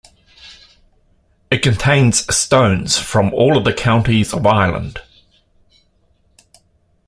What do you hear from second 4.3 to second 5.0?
of Ireland.